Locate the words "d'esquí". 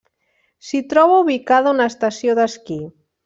2.41-2.81